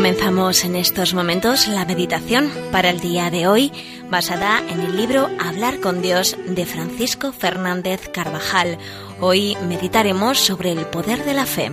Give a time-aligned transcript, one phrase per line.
[0.00, 3.70] Comenzamos en estos momentos la meditación para el día de hoy
[4.08, 8.78] basada en el libro Hablar con Dios de Francisco Fernández Carvajal.
[9.20, 11.70] Hoy meditaremos sobre el poder de la fe.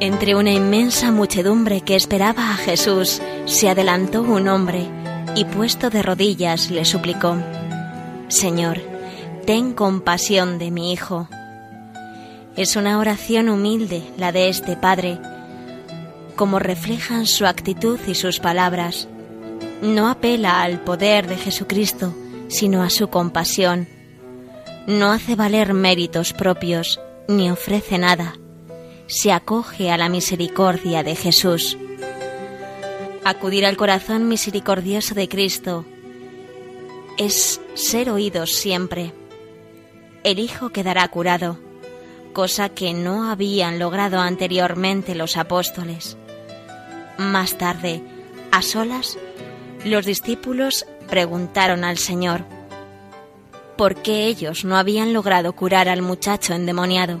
[0.00, 4.95] Entre una inmensa muchedumbre que esperaba a Jesús, se adelantó un hombre
[5.36, 7.36] y puesto de rodillas le suplicó,
[8.28, 8.80] Señor,
[9.44, 11.28] ten compasión de mi hijo.
[12.56, 15.18] Es una oración humilde la de este Padre,
[16.36, 19.08] como reflejan su actitud y sus palabras.
[19.82, 22.14] No apela al poder de Jesucristo,
[22.48, 23.88] sino a su compasión.
[24.86, 28.36] No hace valer méritos propios, ni ofrece nada.
[29.06, 31.76] Se acoge a la misericordia de Jesús
[33.28, 35.84] acudir al corazón misericordioso de Cristo
[37.18, 39.12] es ser oídos siempre.
[40.22, 41.58] El Hijo quedará curado,
[42.32, 46.16] cosa que no habían logrado anteriormente los apóstoles.
[47.18, 48.00] Más tarde,
[48.52, 49.18] a solas,
[49.84, 52.44] los discípulos preguntaron al Señor
[53.76, 57.20] por qué ellos no habían logrado curar al muchacho endemoniado.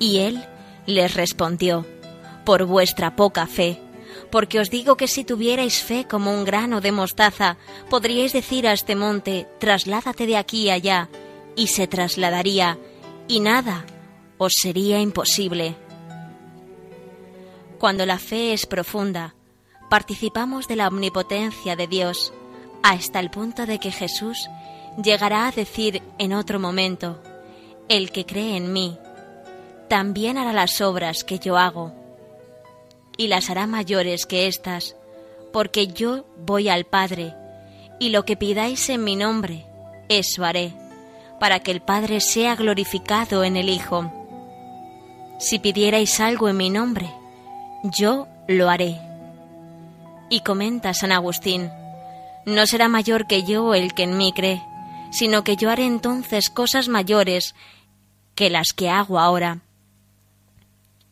[0.00, 0.44] Y él
[0.86, 1.86] les respondió,
[2.44, 3.78] por vuestra poca fe
[4.30, 7.56] porque os digo que si tuvierais fe como un grano de mostaza,
[7.88, 11.08] podríais decir a este monte, trasládate de aquí allá,
[11.56, 12.78] y se trasladaría,
[13.26, 13.84] y nada
[14.38, 15.74] os sería imposible.
[17.78, 19.34] Cuando la fe es profunda,
[19.88, 22.32] participamos de la omnipotencia de Dios,
[22.82, 24.48] hasta el punto de que Jesús
[25.02, 27.20] llegará a decir en otro momento,
[27.88, 28.96] el que cree en mí,
[29.88, 31.99] también hará las obras que yo hago
[33.20, 34.96] y las hará mayores que éstas,
[35.52, 37.34] porque yo voy al Padre,
[37.98, 39.66] y lo que pidáis en mi nombre,
[40.08, 40.72] eso haré,
[41.38, 44.10] para que el Padre sea glorificado en el Hijo.
[45.38, 47.10] Si pidierais algo en mi nombre,
[47.84, 48.98] yo lo haré.
[50.30, 51.70] Y comenta San Agustín,
[52.46, 54.62] no será mayor que yo el que en mí cree,
[55.12, 57.54] sino que yo haré entonces cosas mayores
[58.34, 59.60] que las que hago ahora.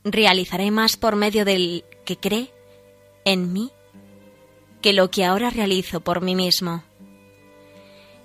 [0.05, 2.51] Realizaré más por medio del que cree
[3.27, 3.71] en mí
[4.81, 6.83] que lo que ahora realizo por mí mismo.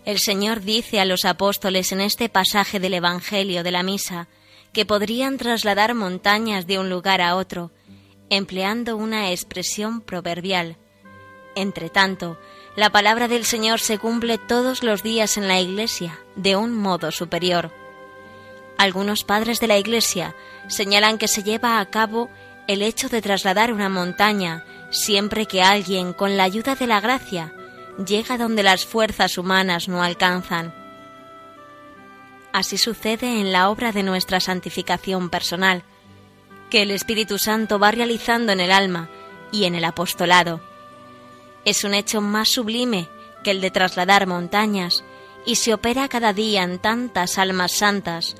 [0.05, 4.29] El Señor dice a los apóstoles en este pasaje del Evangelio de la Misa
[4.71, 7.71] que podrían trasladar montañas de un lugar a otro,
[8.29, 10.77] empleando una expresión proverbial.
[11.53, 12.39] Entre tanto,
[12.77, 17.11] la palabra del Señor se cumple todos los días en la Iglesia de un modo
[17.11, 17.69] superior.
[18.77, 20.38] Algunos padres de la Iglesia
[20.69, 22.29] señalan que se lleva a cabo
[22.68, 24.63] el hecho de trasladar una montaña
[24.94, 27.53] siempre que alguien, con la ayuda de la gracia,
[28.06, 30.74] llega donde las fuerzas humanas no alcanzan.
[32.51, 35.84] Así sucede en la obra de nuestra santificación personal,
[36.69, 39.09] que el Espíritu Santo va realizando en el alma
[39.51, 40.62] y en el apostolado.
[41.66, 43.07] Es un hecho más sublime
[43.44, 45.03] que el de trasladar montañas
[45.45, 48.35] y se opera cada día en tantas almas santas,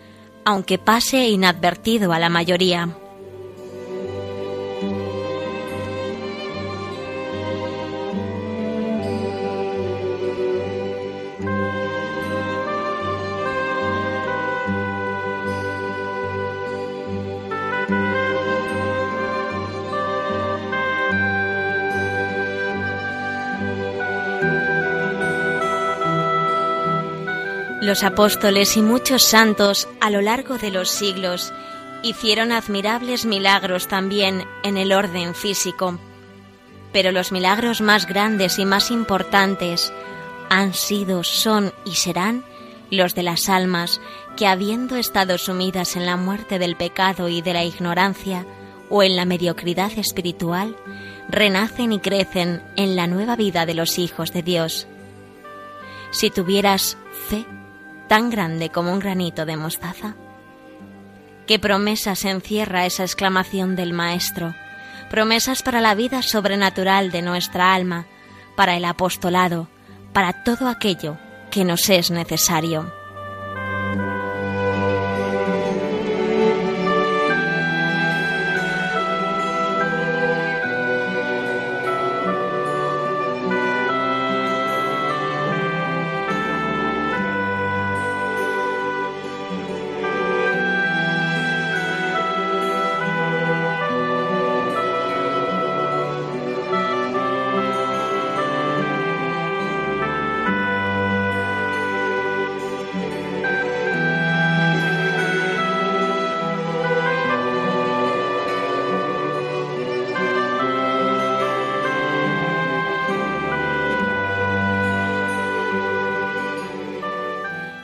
[0.46, 2.98] aunque pase inadvertido a la mayoría.
[27.84, 31.52] Los apóstoles y muchos santos a lo largo de los siglos
[32.02, 36.00] hicieron admirables milagros también en el orden físico,
[36.94, 39.92] pero los milagros más grandes y más importantes
[40.50, 42.46] han sido, son y serán
[42.90, 44.00] los de las almas
[44.38, 48.46] que habiendo estado sumidas en la muerte del pecado y de la ignorancia
[48.90, 50.78] o en la mediocridad espiritual,
[51.28, 54.88] renacen y crecen en la nueva vida de los hijos de Dios.
[56.12, 56.98] Si tuvieras
[57.28, 57.46] fe,
[58.08, 60.16] tan grande como un granito de mostaza?
[61.48, 64.56] ¿Qué promesas encierra esa exclamación del Maestro?
[65.10, 68.06] Promesas para la vida sobrenatural de nuestra alma,
[68.56, 69.68] para el apostolado,
[70.14, 71.18] para todo aquello
[71.52, 73.03] que nos es necesario.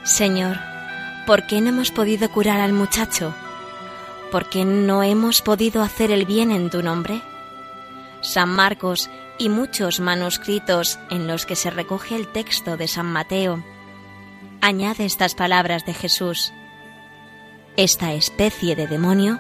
[0.10, 0.58] Señor,
[1.28, 3.32] ¿por qué no hemos podido curar al muchacho?
[4.32, 7.22] ¿Por qué no hemos podido hacer el bien en tu nombre?
[8.22, 9.08] San Marcos
[9.38, 13.64] y muchos manuscritos en los que se recoge el texto de San Mateo
[14.62, 16.54] añade estas palabras de Jesús.
[17.78, 19.40] Esta especie de demonio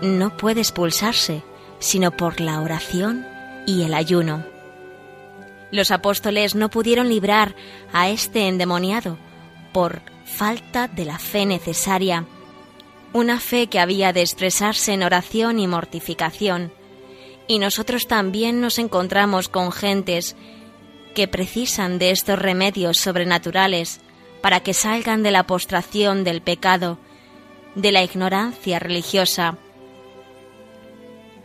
[0.00, 1.42] no puede expulsarse
[1.78, 3.26] sino por la oración
[3.66, 4.46] y el ayuno.
[5.70, 7.54] Los apóstoles no pudieron librar
[7.92, 9.18] a este endemoniado
[9.72, 12.26] por falta de la fe necesaria,
[13.12, 16.72] una fe que había de expresarse en oración y mortificación.
[17.46, 20.36] Y nosotros también nos encontramos con gentes
[21.14, 24.00] que precisan de estos remedios sobrenaturales
[24.42, 26.98] para que salgan de la postración del pecado,
[27.74, 29.56] de la ignorancia religiosa.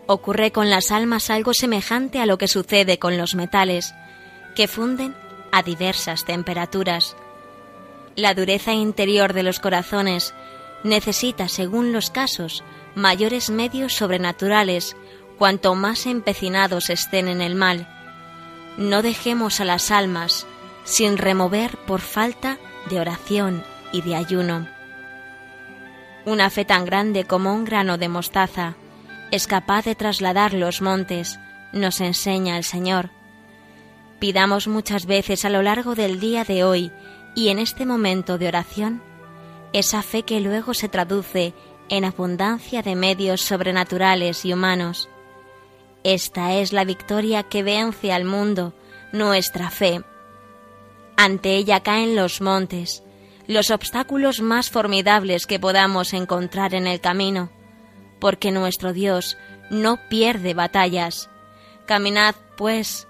[0.06, 3.96] Ocurre con las almas algo semejante a lo que sucede con los metales,
[4.56, 5.16] que funden
[5.52, 7.16] a diversas temperaturas.
[8.16, 10.34] La dureza interior de los corazones
[10.84, 12.64] necesita, según los casos,
[12.96, 14.96] mayores medios sobrenaturales
[15.38, 17.88] cuanto más empecinados estén en el mal.
[18.78, 20.46] No dejemos a las almas
[20.84, 22.58] sin remover por falta
[22.90, 24.68] de oración y de ayuno.
[26.26, 28.76] Una fe tan grande como un grano de mostaza
[29.32, 31.40] es capaz de trasladar los montes,
[31.72, 33.10] nos enseña el Señor.
[34.20, 36.92] Pidamos muchas veces a lo largo del día de hoy
[37.36, 39.02] y en este momento de oración
[39.74, 41.54] esa fe que luego se traduce
[41.90, 45.10] en abundancia de medios sobrenaturales y humanos.
[46.04, 48.74] Esta es la victoria que vence al mundo,
[49.12, 50.04] nuestra fe.
[51.18, 53.04] Ante ella caen los montes,
[53.48, 57.50] los obstáculos más formidables que podamos encontrar en el camino,
[58.20, 59.38] porque nuestro Dios
[59.70, 61.30] no pierde batallas.
[61.86, 63.08] Caminad, pues,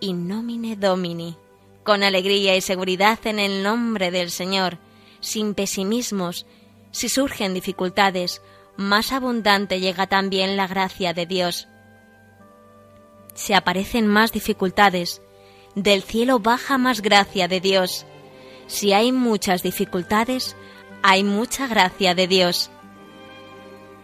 [0.00, 1.36] in nomine Domini,
[1.84, 4.78] con alegría y seguridad en el nombre del Señor,
[5.20, 6.46] sin pesimismos.
[6.90, 8.42] Si surgen dificultades,
[8.76, 11.68] más abundante llega también la gracia de Dios.
[13.34, 15.20] Si aparecen más dificultades,
[15.74, 18.06] del cielo baja más gracia de Dios.
[18.66, 20.56] Si hay muchas dificultades,
[21.02, 22.70] hay mucha gracia de Dios.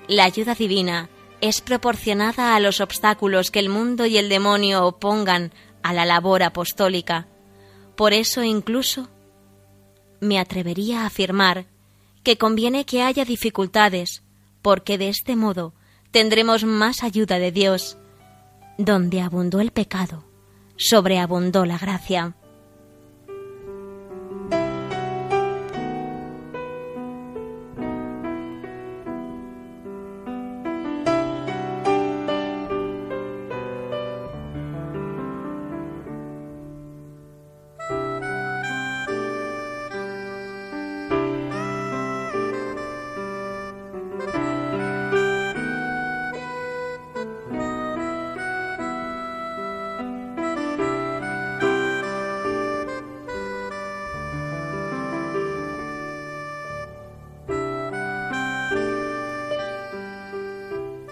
[0.09, 1.09] La ayuda divina
[1.41, 6.43] es proporcionada a los obstáculos que el mundo y el demonio opongan a la labor
[6.43, 7.27] apostólica.
[8.01, 9.11] Por eso incluso
[10.21, 11.67] me atrevería a afirmar
[12.23, 14.23] que conviene que haya dificultades,
[14.63, 15.75] porque de este modo
[16.11, 17.99] tendremos más ayuda de Dios.
[18.79, 20.25] Donde abundó el pecado,
[20.79, 22.35] sobreabundó la gracia.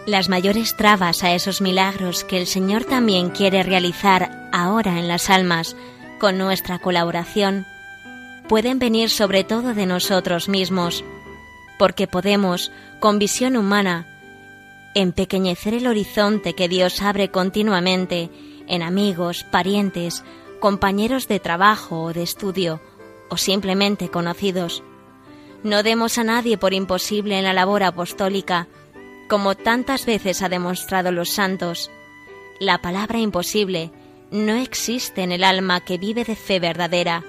[0.08, 5.28] Las mayores trabas a esos milagros que el Señor también quiere realizar ahora en las
[5.28, 5.76] almas
[6.18, 7.66] con nuestra colaboración,
[8.48, 11.04] pueden venir sobre todo de nosotros mismos,
[11.78, 14.06] porque podemos, con visión humana,
[14.94, 18.30] empequeñecer el horizonte que Dios abre continuamente
[18.66, 20.24] en amigos, parientes,
[20.58, 22.80] compañeros de trabajo o de estudio,
[23.28, 24.82] o simplemente conocidos.
[25.62, 28.68] No demos a nadie por imposible en la labor apostólica,
[29.28, 31.90] como tantas veces ha demostrado los santos,
[32.58, 33.92] la palabra imposible
[34.30, 37.22] no existe en el alma que vive de fe verdadera.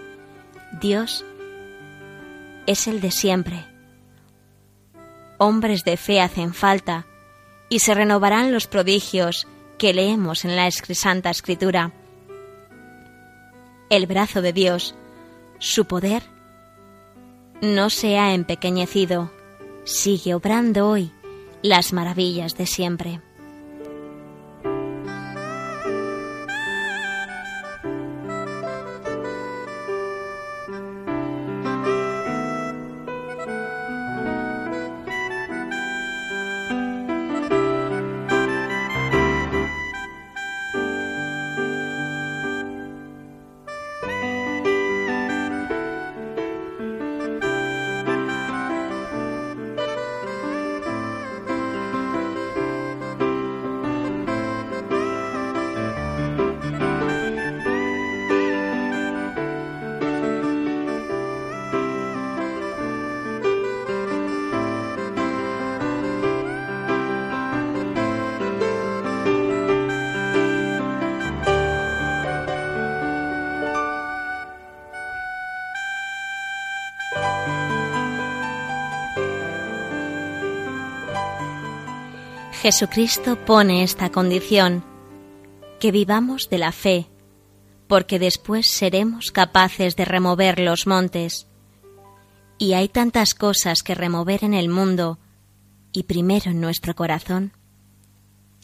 [0.82, 1.25] Dios
[2.65, 3.65] es el de siempre.
[5.38, 7.06] Hombres de fe hacen falta
[7.70, 9.46] y se renovarán los prodigios
[9.77, 11.91] que leemos en la Santa Escritura.
[13.89, 14.96] El brazo de Dios,
[15.60, 16.24] su poder,
[17.62, 19.32] no se ha empequeñecido,
[19.84, 21.12] sigue obrando hoy
[21.62, 23.22] las maravillas de siempre.
[82.72, 84.84] Jesucristo pone esta condición,
[85.80, 87.08] que vivamos de la fe,
[87.88, 91.48] porque después seremos capaces de remover los montes.
[92.60, 95.18] Y hay tantas cosas que remover en el mundo,
[95.92, 97.54] y primero en nuestro corazón,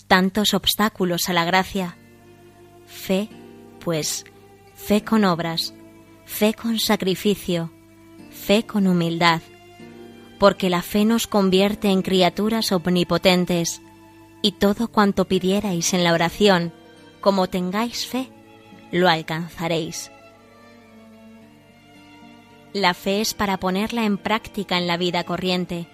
[0.07, 1.97] tantos obstáculos a la gracia.
[2.85, 3.27] Fe,
[3.83, 4.23] pues,
[4.75, 5.73] fe con obras,
[6.25, 7.71] fe con sacrificio,
[8.29, 9.41] fe con humildad,
[10.37, 13.81] porque la fe nos convierte en criaturas omnipotentes,
[14.45, 16.71] y todo cuanto pidierais en la oración,
[17.19, 18.29] como tengáis fe,
[18.91, 20.11] lo alcanzaréis.
[22.71, 25.87] La fe es para ponerla en práctica en la vida corriente.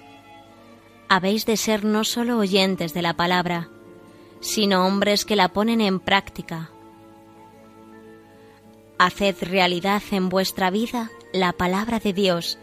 [1.07, 3.69] Habéis de ser no solo oyentes de la palabra,
[4.41, 6.71] sino hombres que la ponen en práctica.
[8.99, 12.57] Haced realidad en vuestra vida la palabra de Dios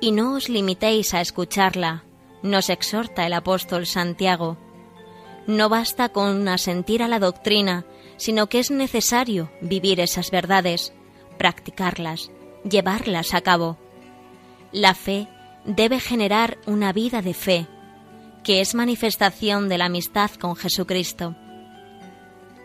[0.00, 2.04] y no os limitéis a escucharla,
[2.42, 4.56] nos exhorta el apóstol Santiago.
[5.46, 7.84] No basta con asentir a la doctrina,
[8.16, 10.92] sino que es necesario vivir esas verdades,
[11.38, 12.30] practicarlas,
[12.68, 13.78] llevarlas a cabo.
[14.72, 15.28] La fe
[15.64, 17.66] debe generar una vida de fe,
[18.42, 21.36] que es manifestación de la amistad con Jesucristo.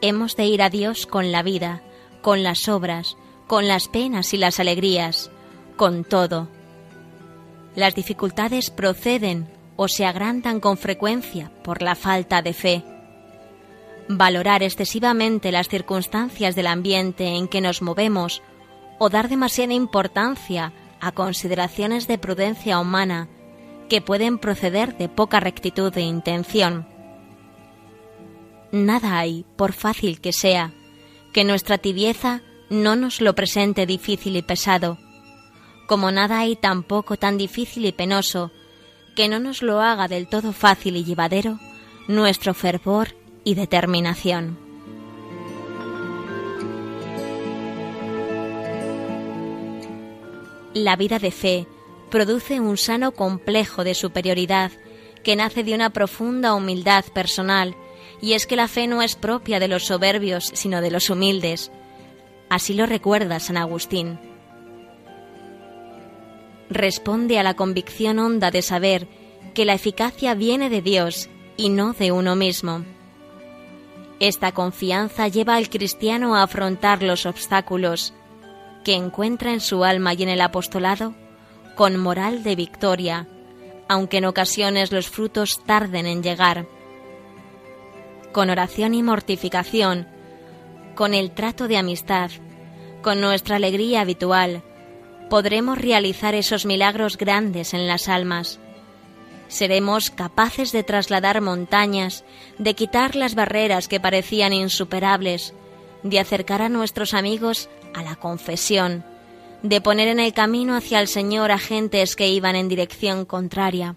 [0.02, 1.84] Hemos de ir a Dios con la vida,
[2.22, 3.16] con las obras,
[3.48, 5.30] con las penas y las alegrías,
[5.76, 6.48] con todo.
[7.76, 9.48] Las dificultades proceden
[9.82, 12.84] o se agrandan con frecuencia por la falta de fe.
[14.08, 18.44] Valorar excesivamente las circunstancias del ambiente en que nos movemos
[19.00, 23.28] o dar demasiada importancia a consideraciones de prudencia humana
[23.90, 26.88] que pueden proceder de poca rectitud de intención.
[28.72, 30.74] Nada hay, por fácil que sea,
[31.34, 35.00] que nuestra tibieza no nos lo presente difícil y pesado,
[35.88, 38.52] como nada hay tampoco tan difícil y penoso
[39.16, 41.60] que no nos lo haga del todo fácil y llevadero
[42.08, 43.10] nuestro fervor
[43.44, 44.58] y determinación.
[50.74, 51.68] La vida de fe
[52.10, 54.72] produce un sano complejo de superioridad
[55.24, 57.76] que nace de una profunda humildad personal,
[58.22, 61.72] y es que la fe no es propia de los soberbios, sino de los humildes.
[62.50, 64.31] Así lo recuerda San Agustín
[66.72, 69.08] responde a la convicción honda de saber
[69.54, 72.86] que la eficacia viene de Dios y no de uno mismo.
[74.20, 78.14] Esta confianza lleva al cristiano a afrontar los obstáculos
[78.84, 81.14] que encuentra en su alma y en el apostolado
[81.76, 83.28] con moral de victoria,
[83.88, 86.68] aunque en ocasiones los frutos tarden en llegar.
[88.32, 90.08] Con oración y mortificación,
[90.96, 92.32] con el trato de amistad,
[93.02, 94.64] con nuestra alegría habitual,
[95.32, 98.60] podremos realizar esos milagros grandes en las almas.
[99.48, 102.26] Seremos capaces de trasladar montañas,
[102.58, 105.54] de quitar las barreras que parecían insuperables,
[106.04, 109.06] de acercar a nuestros amigos a la confesión,
[109.64, 113.96] de poner en el camino hacia el Señor a gentes que iban en dirección contraria.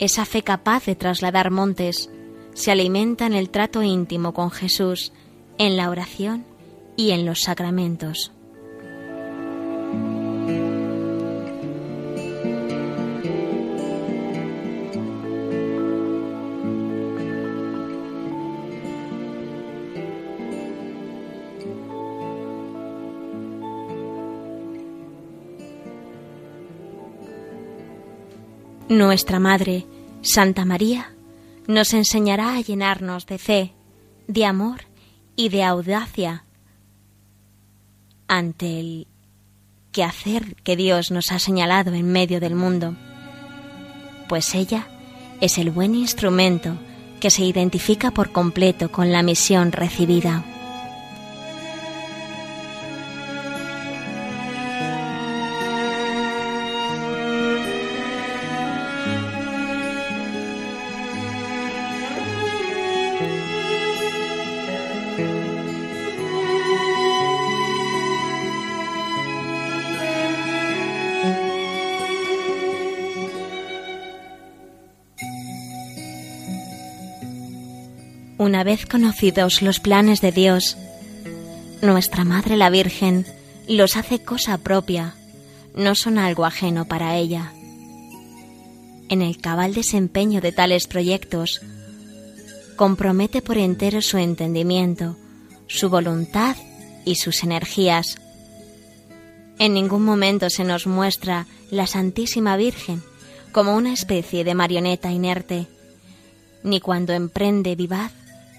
[0.00, 2.10] Esa fe capaz de trasladar montes
[2.52, 5.12] se alimenta en el trato íntimo con Jesús,
[5.56, 6.44] en la oración
[6.96, 8.32] y en los sacramentos.
[28.88, 29.86] Nuestra Madre,
[30.22, 31.12] Santa María,
[31.66, 33.74] nos enseñará a llenarnos de fe,
[34.26, 34.80] de amor
[35.36, 36.44] y de audacia
[38.28, 39.06] ante el
[39.92, 42.96] quehacer que Dios nos ha señalado en medio del mundo,
[44.26, 44.86] pues ella
[45.42, 46.78] es el buen instrumento
[47.20, 50.44] que se identifica por completo con la misión recibida.
[78.48, 80.78] Una vez conocidos los planes de Dios,
[81.82, 83.26] nuestra Madre la Virgen
[83.68, 85.14] los hace cosa propia,
[85.76, 87.52] no son algo ajeno para ella.
[89.10, 91.60] En el cabal desempeño de tales proyectos,
[92.74, 95.18] compromete por entero su entendimiento,
[95.66, 96.56] su voluntad
[97.04, 98.16] y sus energías.
[99.58, 103.02] En ningún momento se nos muestra la Santísima Virgen
[103.52, 105.66] como una especie de marioneta inerte,
[106.62, 108.12] ni cuando emprende vivaz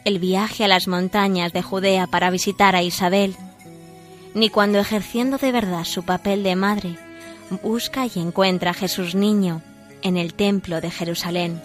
[0.06, 3.36] el viaje a las montañas de Judea para visitar a Isabel,
[4.34, 6.96] ni cuando ejerciendo de verdad su papel de madre,
[7.63, 9.62] busca y encuentra a Jesús niño
[10.01, 11.62] en el templo de Jerusalén,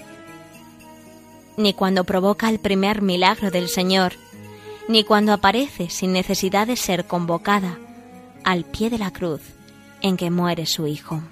[1.57, 4.15] ni cuando provoca el primer milagro del Señor,
[4.89, 7.79] ni cuando aparece sin necesidad de ser convocada
[8.43, 9.41] al pie de la cruz
[10.03, 11.23] en que muere su Hijo.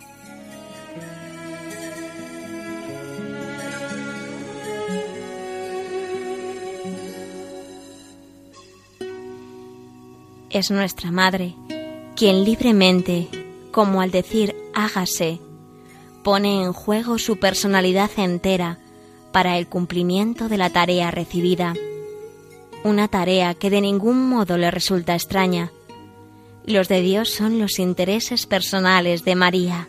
[10.52, 11.54] Es nuestra Madre,
[12.14, 13.28] quien libremente,
[13.70, 15.40] como al decir hágase,
[16.22, 18.78] pone en juego su personalidad entera
[19.32, 21.74] para el cumplimiento de la tarea recibida,
[22.84, 25.72] una tarea que de ningún modo le resulta extraña.
[26.66, 29.88] Los de Dios son los intereses personales de María.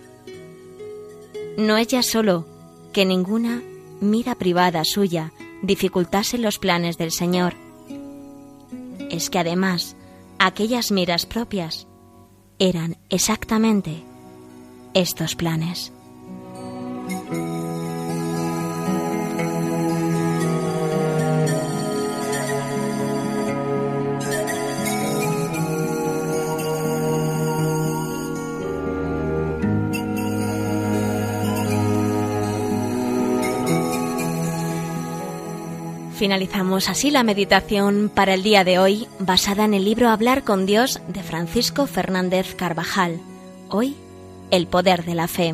[1.57, 2.47] No ella solo,
[2.93, 3.61] que ninguna
[3.99, 7.53] mira privada suya dificultase los planes del Señor.
[9.09, 9.95] Es que además,
[10.45, 11.87] aquellas miras propias
[12.59, 14.03] eran exactamente
[14.93, 15.93] estos planes.
[36.23, 40.65] Finalizamos así la meditación para el día de hoy basada en el libro Hablar con
[40.65, 43.19] Dios de Francisco Fernández Carvajal.
[43.67, 43.97] Hoy,
[44.49, 45.53] el poder de la fe.